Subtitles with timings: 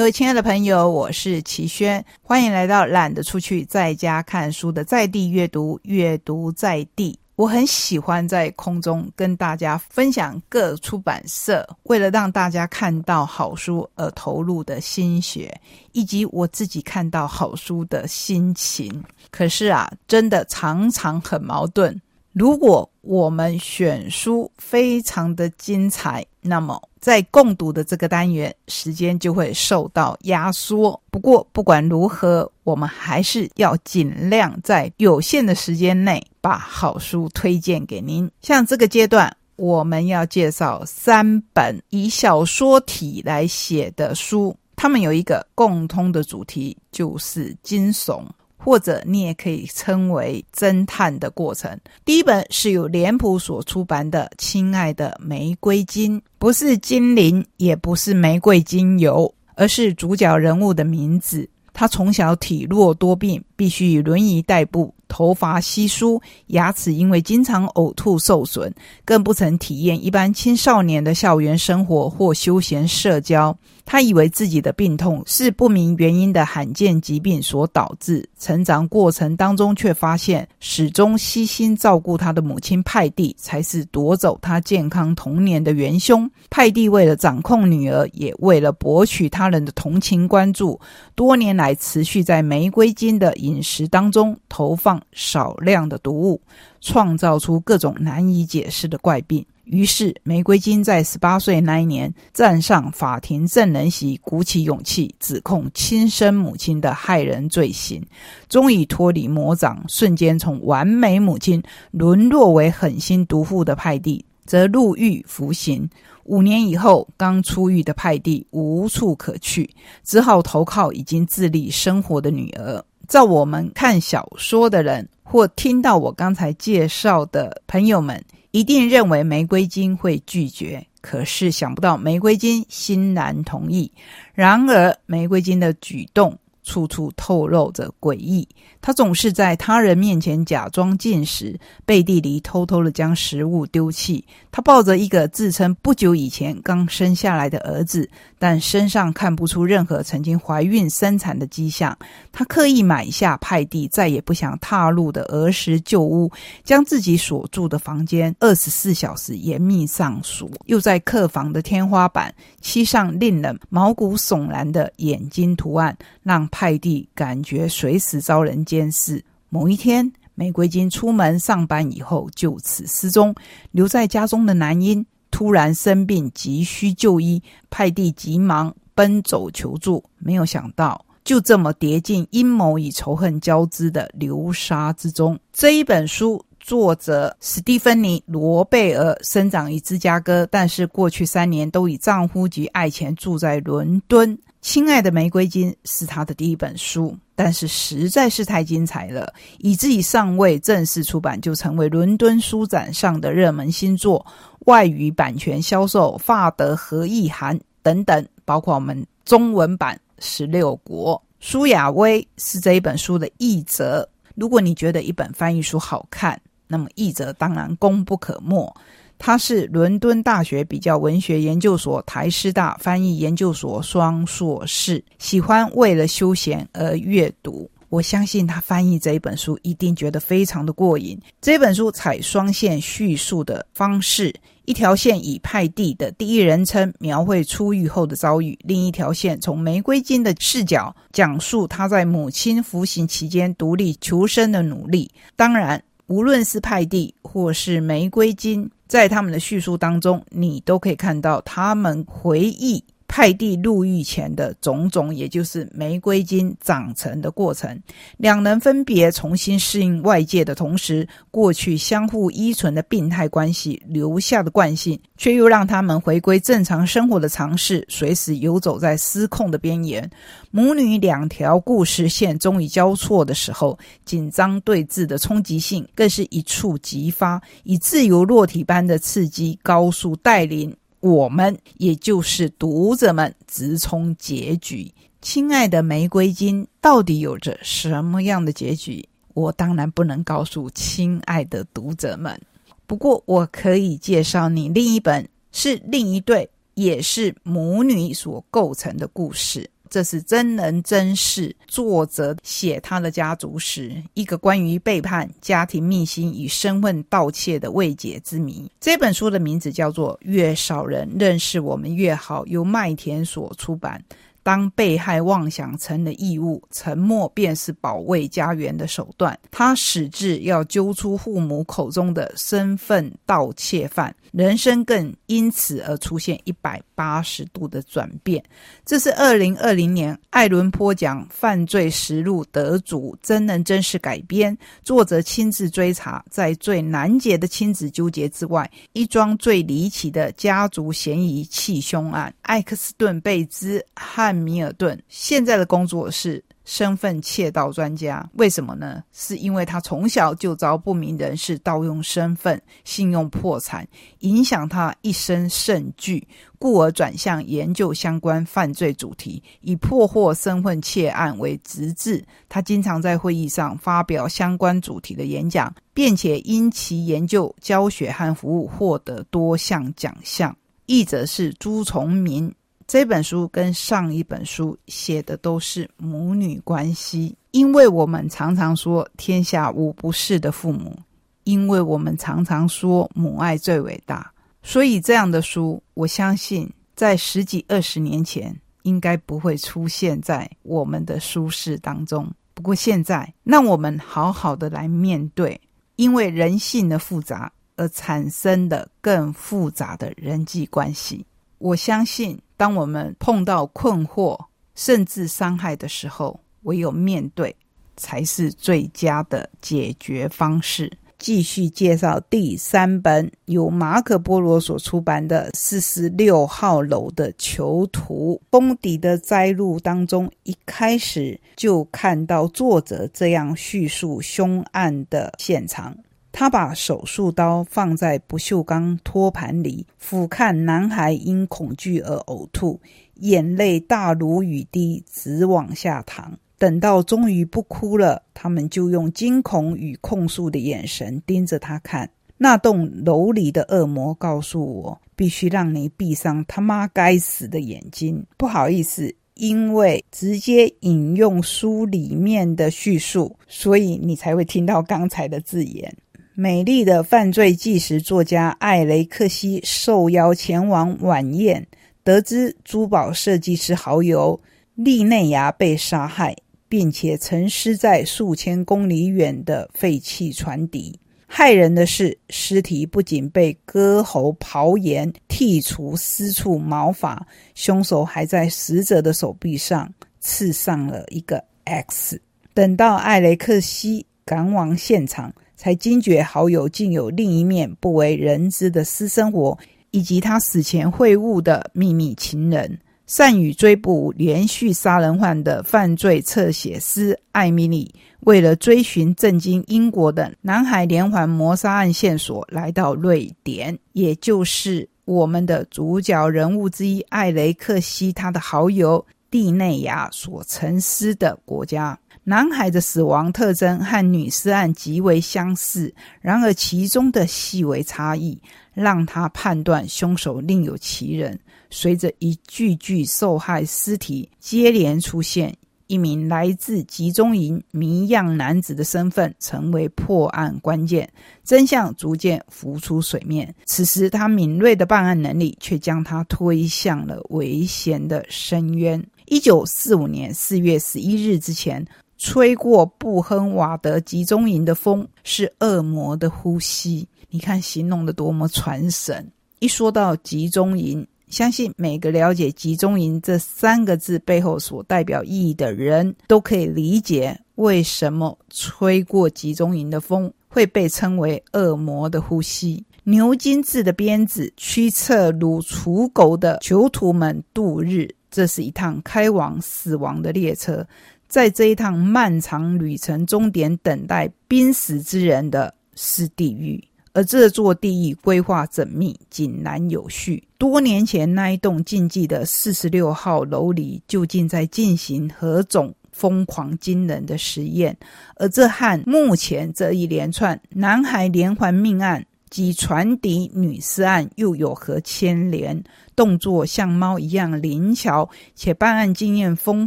[0.00, 7.18] 各位亲爱的朋友，我是齐轩，欢迎来到懒得出去在家看书的在地阅读，阅读在地。
[7.36, 15.54] 我很喜欢在空中跟大家分享各出版社为了让大家看到好书而投入的心血，
[15.92, 19.04] 以及我自己看到好书的心情。
[19.30, 21.94] 可是啊，真的常常很矛盾。
[22.32, 31.00] 如果我们选书非常的精彩，那么在共读的这个单元时间就会受到压缩。
[31.10, 38.30] 不过不管如何，我们还是要尽量在有限的时间内把好书推荐给您。
[38.42, 48.22] 像这个阶段，我们要介绍三本以小说体来写的书，它们有一个共通的主题，就是惊悚。
[48.62, 51.78] 或者你也可以称为侦探的过程。
[52.04, 61.48] 第一本是由脸谱所出版的《亲爱的玫瑰金》，不是精灵，也不是玫瑰精油，而是主角人物的名字。
[61.72, 68.72] 他从小体弱多病，必须以轮椅代步，头发稀疏，牙齿因为经常呕吐受损，
[69.04, 73.54] 更不曾体验一般青少年的校园生活或休闲社交。
[73.84, 86.30] 他以为自己的病痛是不明原因的罕见疾病所导致，成长过程当中却发现，始终悉心照顾他的母亲派蒂才是夺走他健康童年的元凶。
[86.48, 90.78] 派蒂为了掌控女儿，也为了博取他人的同情关注，
[91.16, 96.40] 多年来持续在玫瑰金的饮食当中投放少量的毒物，
[96.80, 99.44] 创造出各种难以解释的怪病。
[99.64, 108.04] 于是，玫瑰金在十八岁那一年站上法庭证人席，鼓起勇气指控亲生母亲的害人罪行，
[108.48, 115.88] 终于脱离魔掌，瞬间从完美母亲沦落为狠心毒妇的派蒂，则入狱服刑。
[116.24, 119.70] 五年以后，刚出狱的派蒂无处可去，
[120.02, 122.84] 只好投靠已经自立生活的女儿。
[123.10, 128.24] 在我们看小说的人，或听到我刚才介绍的朋友们。
[128.52, 133.90] 一定认为玫瑰金会拒绝，可是想不到玫瑰金欣然同意。
[134.32, 136.36] 然而，玫瑰金的举动。
[136.70, 138.46] 处处透露着诡异。
[138.80, 144.24] 他总是在他人面前假装进食，背地里偷偷的将食物丢弃。
[144.52, 151.96] 他抱着一个自称不久以前刚生下来的儿子，但身上看不出任何曾经怀孕生产的迹象。
[152.30, 156.30] 他刻意买下派蒂再也不想踏入的儿时旧屋，
[156.62, 166.48] 将自己所住的房间二十四小时严密上锁，又在客房的天花板漆上令人毛骨悚然的眼睛图案，让。
[166.60, 169.24] 派蒂感觉随时遭人监视。
[169.48, 173.34] 某一天，玫瑰金出门上班以后就此失踪。
[173.70, 177.42] 留在家中的男婴突然生病，急需就医。
[177.70, 185.40] 派蒂急忙奔走求助，没有想到就这么跌进阴谋与仇恨交织的流沙之中。
[185.54, 194.38] 这一本书作者史蒂芬妮·罗贝尔生长于芝加哥，但是过去三年都以丈夫及爱钱住在伦敦。
[194.60, 204.24] 亲爱的玫瑰金是他的第一本书，但是实在是太精彩了，以至于尚未正式出版就成为伦敦书展上的热门新作。
[204.66, 211.20] 外语版权销售、法德和意涵等等，包括我们中文版十六国。
[211.40, 214.06] 舒雅薇是这一本书的译者。
[214.34, 216.38] 如果你觉得一本翻译书好看，
[216.68, 218.76] 那么译者当然功不可没。
[219.22, 227.70] 他是伦敦大学比较文学研究所、台师大翻译研究所双硕士，喜欢为了休闲而阅读。
[227.90, 231.20] 我相信他翻译这一本书一定觉得非常的过瘾。
[231.40, 245.10] 这本书采双线叙述的方式，一条线以派蒂的第一人称描绘出狱后的遭遇，另一条线从玫瑰金的视角讲述他在母亲服刑期间独立求生的努力。
[245.36, 248.70] 当然，无论是派蒂或是玫瑰金。
[248.90, 252.84] 在他们的叙述当中，你都可以看到他们回忆。
[253.10, 257.76] 派蒂入狱前的种种，也就是玫瑰金长成的过程。
[258.18, 270.08] 两人分别重新适应外界的同时，过去相互依存的病态关系留下的惯性，却又让他们回归正常生活的尝试，随时游走在失控的边缘。
[270.52, 280.72] 母女两条故事线终于交错的时候，紧张对峙的冲击性更是一触即发，以自由落体般的刺激高速带领。
[281.00, 284.92] 我们也就是读者们直冲结局。
[285.22, 289.06] 亲爱的玫瑰金到底有着什么样的结局？
[289.34, 292.40] 我当然不能告诉亲爱的读者们。
[292.86, 299.70] 不过我可以介绍你另一本，是另一对也是母女所构成的故事。
[299.90, 308.70] 这是真人真事，作者写他的家族史，一个关于背叛、家庭秘辛与身份盗窃的未解之谜。
[308.80, 314.00] 这本书的名字叫做《越少人认识我们越好》，由麦田所出版。
[314.42, 319.38] 当被害妄想成了义务，沉默便是保卫家园的手段。
[319.50, 328.42] 他矢志要揪出父母口中的身份盗窃犯，人生更因此而出现一百八十度的转变。
[328.84, 344.29] 这是二零二零年艾伦坡奖犯罪实录得主真人真事改编，作者亲自追查，在最难解的亲子纠结之外，一桩最离奇的家族嫌疑弃凶案——艾克斯顿贝兹和。
[344.34, 349.02] 米尔顿现在的工作是身份窃盗专家，为什么呢？
[349.12, 353.86] 是因为他从小就遭不明人士盗用身份，信用破产，
[354.20, 356.24] 影响他一生甚巨，
[356.58, 362.24] 故而转向研究相关犯罪主题，以破获身份窃案为职志。
[362.48, 370.54] 他经常在会议上发表相关主题的演讲，并且因其研究、教学和服务获得多项奖项。
[370.86, 372.52] 译者是朱崇明。
[372.90, 380.98] 这本书跟上一本书写的都是母女关系，因为我们常常说天下无不是的父母，
[381.44, 384.28] 因为我们常常说母爱最伟大，
[384.64, 388.52] 所以这样的书，我相信在十几二十年前
[388.82, 392.28] 应该不会出现在我们的书室当中。
[392.54, 395.60] 不过现在，让我们好好的来面对，
[395.94, 401.24] 因为人性的复杂而产生的更复杂的人际关系。
[401.58, 402.36] 我相信。
[402.60, 404.38] 当我们碰到困惑
[404.74, 407.56] 甚至伤害的时候，唯有面对
[407.96, 410.92] 才是最佳的解决方式。
[411.18, 418.38] 继续介绍第三本由马可波罗所出版的《四十六号楼的囚徒》。
[418.50, 425.96] 封底的摘录当中，一开始就看到作者这样叙述凶案的现场。
[426.32, 432.80] 他把手术刀放在不锈钢托盘里，俯瞰男孩因恐惧而呕吐，
[433.16, 436.38] 眼泪大如雨滴，直往下淌。
[436.56, 442.10] 等到终于不哭了，他们就用惊恐与控诉的眼神盯着他看。
[442.36, 448.24] 那栋楼里的恶魔告诉我，必须让你闭上他妈该死的眼睛。
[448.36, 455.94] 不好意思，因为直接引用书里面的叙述，所以你才会听到刚才的字眼。
[456.34, 461.66] 美丽的犯罪纪实作家艾雷克西受邀前往晚宴，
[462.04, 464.40] 得知珠宝设计师好友
[464.76, 466.36] 利内亚被杀害，
[466.68, 470.98] 并且沉尸在数千公里远的废弃船底。
[471.28, 482.20] 骇人的是，尸体不仅被割喉刨眼、剔除私处毛发，凶手还在死者的手臂上刺上了一个 X。
[482.54, 485.34] 等到艾雷克西赶往现场。
[485.60, 489.58] 才惊觉好友竟有另一面不为人知的私生活，
[489.90, 492.78] 以及他死前会晤的秘密情人。
[493.06, 511.98] 善于追捕连续杀人犯的犯罪侧写师艾米丽，为了追寻震惊英国的南海连环谋杀案线索，来到瑞典，也就是我们的主角人物之一艾雷克西他的好友蒂内亚所沉思的国家。
[512.30, 518.40] 男孩的死亡特征和女尸案极为相似，然而其中的细微差异
[518.72, 521.36] 让他判断凶手另有其人。
[521.70, 525.52] 随着一具具受害尸体接连出现，
[525.88, 533.52] 一名来自集中营谜样男子的身份成为破案关键，真相逐渐浮出水面。
[533.66, 539.04] 此时，他敏锐的办案能力却将他推向了危险的深渊。
[539.26, 541.84] 一九四五年四月十一日之前。
[542.20, 549.26] 吹过布亨瓦德集中营的风是恶魔的呼吸，你看形容的多么传神！
[549.58, 562.84] 一说到集中营，相信每个了解集中营这三个字背后所代表意义的人都可以理解，为什么吹过集中营的风会被称为恶魔的呼吸。
[563.04, 570.86] 牛津制的鞭子驱策如刍狗的囚徒们度日，这是一趟开往死亡的列车。
[571.30, 576.82] 在这一趟漫长旅程终点等待濒死之人的是地狱，
[577.12, 580.42] 而这座地狱规划缜密、井然有序。
[580.58, 587.96] 多年前那一栋禁忌的四十六号楼里，究竟在进行何种疯狂惊人的实验？
[588.34, 595.80] 而这和目前这一连串男孩连环命案及船底女尸案又有何牵连？
[596.16, 599.86] 动作像猫一样灵巧且办案经验丰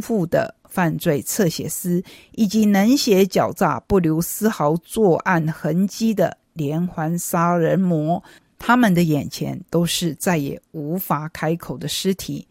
[0.00, 2.02] 富的犯罪侧写师，
[2.32, 8.20] 以及能写狡诈不留丝毫作案痕迹的连环杀人魔，
[8.58, 12.44] 他们的眼前都是再也无法开口的尸体。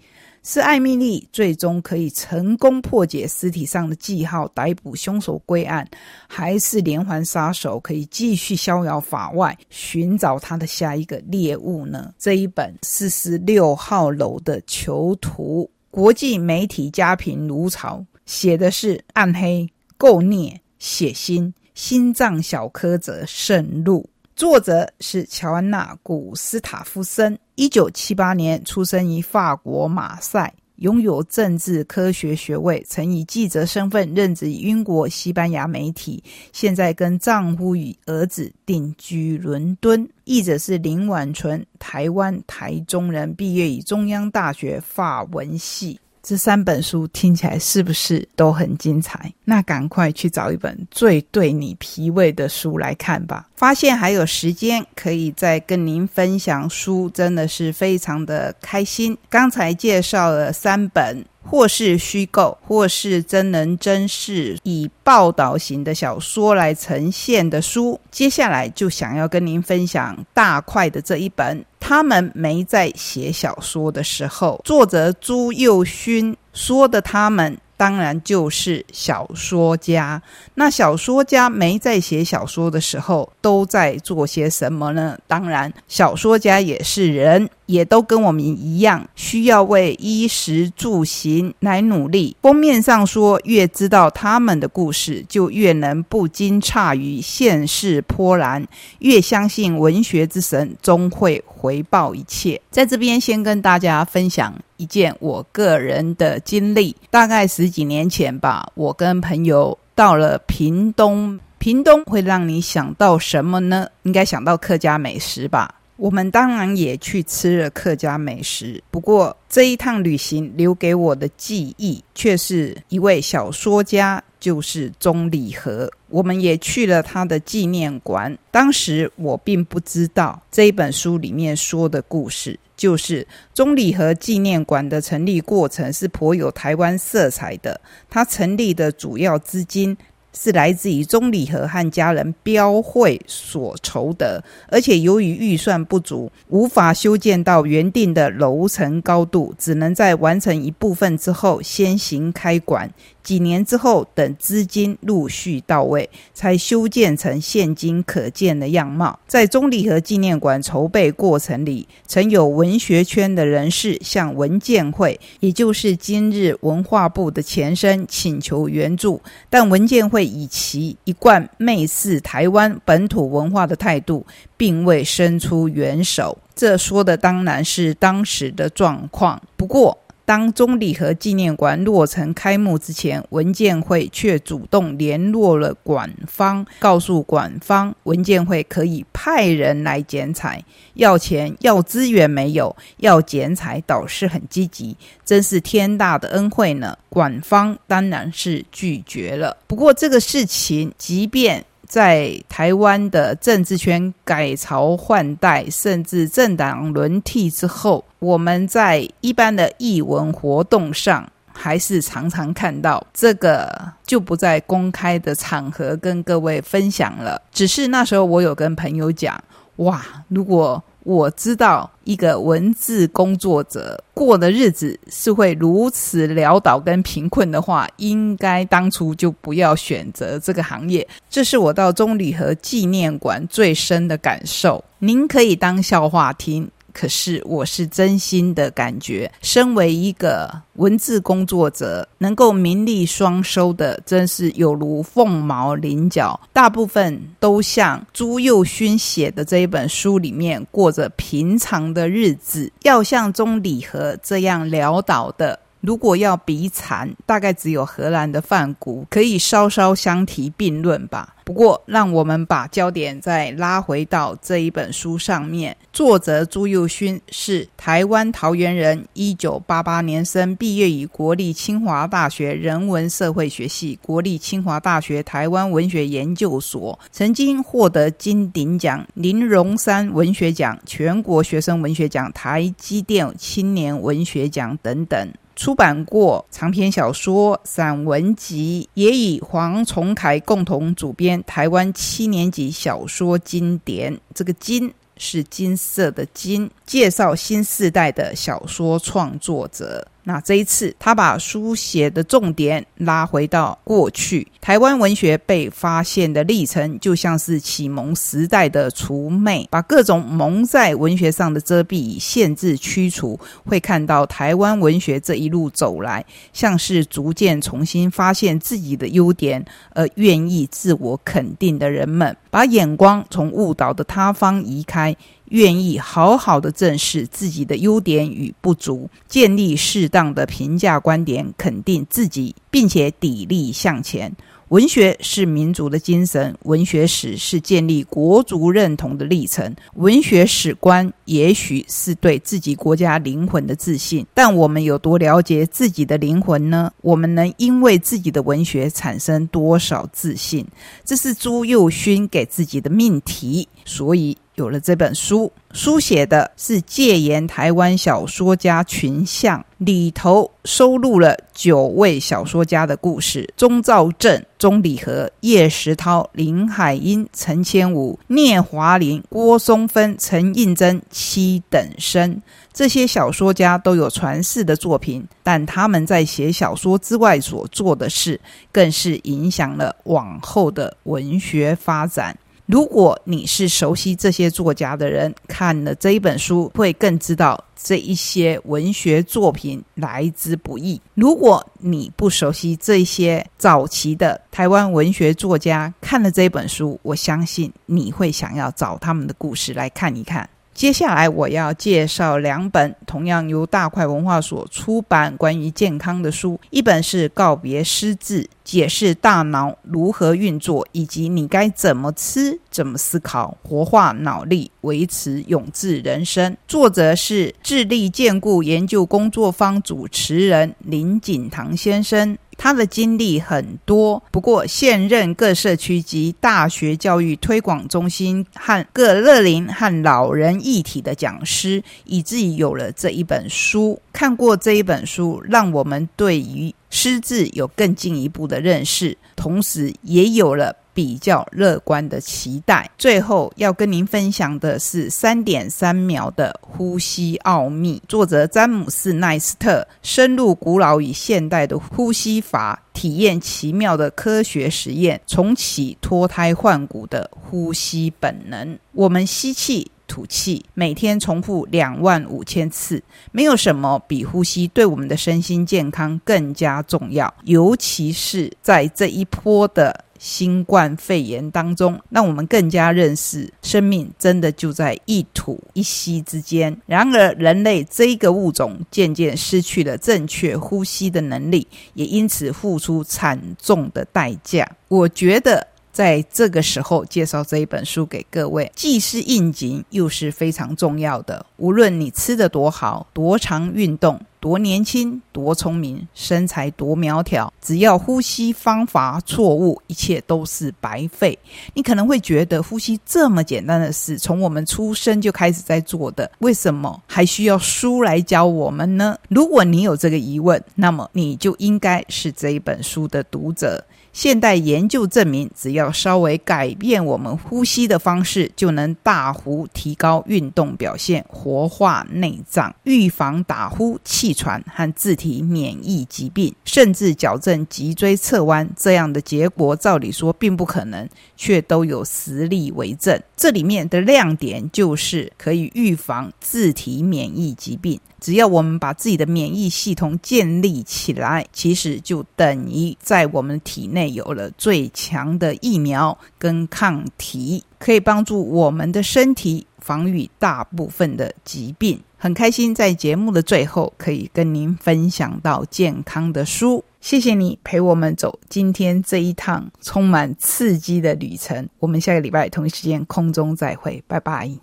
[0.45, 5.87] 是艾米丽最终可以成功破解尸体上的记号，逮捕凶手归案，
[6.27, 12.13] 还是连环杀手可以继续逍遥法外，寻找他的下一个猎物呢？
[12.19, 24.09] 这一本四十六号楼的囚徒，国际媒体家评如潮，写的是暗黑、构孽、血腥、心脏小苛责渗入。
[24.35, 40.09] 作者是乔安娜·古斯塔夫森，一九七八年出生于法国马赛，拥有政治科学学位，曾以记者身份任职英国、西班牙媒体，现在跟丈夫与儿子定居伦敦。
[40.23, 45.99] 译者是林婉纯，台湾台中人，毕业于中央大学法文系。
[46.23, 49.31] 这三本书听起来是不是都很精彩？
[49.43, 53.47] 那赶快去找一本最对你脾胃的书来看吧。
[53.55, 59.17] 发现还有时间可以再跟您分享书，真的是非常的开心。
[59.29, 61.25] 刚才介绍了三本。
[61.45, 71.65] 或是虚构，或是真人真事，以报道型的小说来呈现的书，接下来就想要跟您分享大块的这一本。
[71.93, 77.55] 他们没在写小说的时候，作者朱佑勋说的他们。
[77.75, 80.21] 当然就是小说家。
[80.53, 85.17] 那小说家没在写小说的时候，都在做些什么呢？
[85.27, 92.37] 当然，小说家也是人，也都跟我们一样，需要为衣食住行来努力。
[92.41, 98.65] 封面上说，越知道他们的故事，就越能不惊诧于现世波澜，
[98.99, 102.61] 越相信文学之神终会回报一切。
[102.69, 104.53] 在这边，先跟大家分享。
[104.75, 111.39] 一件我个人的经历，大概十几年前吧，我跟朋友到了屏东。
[111.59, 113.87] 屏东会让你想到什么呢？
[114.01, 115.73] 应该想到客家美食吧。
[115.95, 125.91] 我们当然也去吃了客家美食，不过这一趟旅行留给我的记忆，却是一位小说家，就是钟礼和。
[126.09, 128.37] 我们也去了他的纪念馆。
[128.51, 132.59] 当时我并不知道这一本书里面说的故事。
[132.75, 137.79] 就是中礼和纪念馆的成立过程是颇有台湾色彩的。
[138.09, 139.95] 它成立的主要资金
[140.33, 152.91] 是来自于中礼和和家人标会所筹得，而且由于预算不足，无法修建到原定的楼层高度，只能在完成一部分之后先行开馆。
[153.23, 159.17] 几年之后，等资金陆续到位，才修建成现今可见的样貌。
[159.27, 174.25] 在中礼和纪念馆筹备过程里，曾有文学圈的人士向文建会，也就是今日文化部的前身，请求援助，但文建会以其一贯媚视台湾本土文化的态度，
[174.57, 176.37] 并未伸出援手。
[176.55, 179.41] 这说的当然是当时的状况。
[179.57, 190.63] 不过，当中礼和纪念馆落成开幕之前，文建会却主动联络了馆方，告诉馆方文建会可以派人来剪彩，
[190.93, 196.97] 要钱要资源没有，要剪彩倒是很积极，真是天大的恩惠呢。
[197.09, 199.57] 馆方当然是拒绝了。
[199.67, 201.63] 不过这个事情，即便
[201.93, 213.71] 在台湾的政治圈改朝换代，甚至政党轮替之后，我们在一般的译文活动上，还是常常看到这个，
[214.07, 217.39] 就不在公开的场合跟各位分享了。
[217.51, 219.39] 只是那时候我有跟朋友讲，
[219.75, 220.83] 哇，如果。
[221.03, 231.05] 我知道一个文字工作者过的日子是会如此潦倒跟贫困的话，应该当初就不要选择这个行业。
[231.29, 234.83] 这是我到中礼和纪念馆最深的感受。
[234.99, 236.69] 您可以当笑话听。
[236.93, 246.39] 可是，我是真心的感觉，身为一个文字工作者，能够名利双收的，真是有如凤毛麟角。
[246.53, 252.71] 大部分都像朱佑勋写的这一本书里面，过着平常的日子。
[252.83, 261.35] 要像钟礼和这样潦倒的，如果要比惨，大概只有荷兰的范谷可以稍稍相提并论吧。
[261.43, 265.75] 不过，让我们把焦点再拉回到这一本书上面。
[265.91, 285.29] 作者朱佑勋是台湾桃园人，一九八八年生，毕业于国立清华大学人文社会学系、国立清华大学台湾文学研究所，曾经获得金鼎奖、林荣山文学奖、全国学生文学奖、台积电青年文学奖等等。
[285.55, 294.15] 出版过长篇小说、散文集，也与黄崇凯共同主编《台湾七年级小说经典》。
[294.33, 300.07] 这个“金”是金色的“金”，介绍新时代的小说创作者。
[300.25, 325.13] 那这一次，他把书写的重点拉回到过去，台湾文学被发现的历程，就像是启蒙时代的除魅，把各种蒙在文学上的遮蔽、限制驱除，会看到台湾文学这一路走来，像是逐渐重新发现自己的优点，而愿意自我肯定的人们，把眼光从误导的他方移开。
[325.49, 334.35] 愿意好好的正视自己的优点与不足，建立适当的评价观点，肯定自己，并且砥砺向前。
[334.69, 339.75] 文学是民族的精神，文学史是建立国族认同的历程。
[339.95, 346.91] 文学史观也许是对自己国家灵魂的自信，但我们有多了解自己的灵魂呢？
[347.01, 350.65] 我们能因为自己的文学产生多少自信？
[351.05, 354.35] 这是朱佑勋给自己的命题，所以。
[354.55, 372.39] 有了这本书，书写的是戒严台湾小说家群像，里头收录了九位小说家的故事：钟兆正、钟礼和、叶石涛、林海音、陈千武、聂华林、郭松芬、陈应真、七等生。
[372.71, 378.39] 这些小说家都有传世的作品，但他们在写小说之外所做的事，
[378.71, 382.37] 更是影响了往后的文学发展。
[382.65, 390.99] 如果你是熟悉这些作家的人，看了这一本书，会更知道这一些文学作品来之不易。
[391.13, 400.49] 如果你不熟悉这些早期的台湾文学作家，看了这本书，我相信你会想要找他们的故事来看一看。
[400.73, 416.57] 接下来我要介绍两本同样由大块文化所出版关于健康的书，一本是《告别失智》，解释大脑如何运作，以及你该怎么吃、怎么思考，活化脑力，维持永志人生。
[416.67, 422.37] 作者是智力健固研究工作坊主持人林景堂先生。
[422.57, 433.99] 他的经历很多，不过现任各社区及大学教育推广中心和各乐龄和老人一体的讲师，以至于有了这一本书。
[434.11, 440.75] 看过这一本书，让我们对于失智有更进一步的认识，同时也有了。
[440.93, 442.89] 比较乐观的期待。
[442.97, 448.01] 最后要跟您分享的是三点三秒的呼吸奥秘。
[448.07, 458.77] 作者詹姆斯·奈斯特深入古老与现代的呼吸法，体验奇妙的科学实验，重启脱胎换骨的呼吸本能。
[458.91, 463.01] 我们吸气、吐气，每天重复两万五千次。
[463.31, 470.03] 没有什么比呼吸对我们的身心健康更加重要，尤其是在这一波的。
[470.23, 476.79] 新冠肺炎当中，让我们更加认识生命真的就在一吐一吸之间。
[476.85, 484.65] 然而，人类这个物种渐渐失去了正确呼吸的能力，也因此付出惨重的代价。
[484.87, 485.67] 我觉得。
[485.93, 491.45] 在这个时候介绍这一本书给各位，既是应景，又是非常重要的。
[491.57, 501.39] 无论你吃的多好，多常运动，多年轻，多聪明，身材多苗条，只要呼吸方法错误，一切都是白费。
[501.73, 509.17] 你可能会觉得，呼吸这么简单的事，从我们出生就开始在做的，为什么还需要书来教我们呢？
[509.29, 513.81] 如果你有这个疑问，那么你就应该是这一本书的读者。
[514.13, 528.69] 现代研究证明，只要稍微改变我们呼吸的方式，就能大幅提高运动表现、活化内脏、预防打呼、气喘和自体免疫疾病，甚至矫正脊椎侧弯。
[528.77, 533.19] 这样的结果，照理说并不可能，却都有实例为证。
[533.35, 537.99] 这里面的亮点就是可以预防自体免疫疾病。
[538.23, 551.99] 只要我们把自己的免疫系统建立起来，其实就等于在我们体内有了最强的疫苗跟抗体，可以帮助我们的身体防御大部分的疾病。
[552.17, 556.81] 很开心在节目的最后可以跟您分享到健康的书。
[557.01, 561.67] 谢谢你陪我们走今天这一趟充满刺激的旅程。
[561.79, 564.62] 我们下个礼拜同一时间空中再会，拜拜。